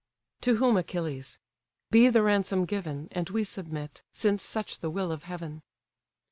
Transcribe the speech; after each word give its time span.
To 0.41 0.55
whom 0.55 0.77
Achilles: 0.77 1.37
"Be 1.91 2.09
the 2.09 2.23
ransom 2.23 2.65
given, 2.65 3.07
And 3.11 3.29
we 3.29 3.43
submit, 3.43 4.01
since 4.11 4.41
such 4.41 4.79
the 4.79 4.89
will 4.89 5.11
of 5.11 5.25
heaven." 5.25 5.61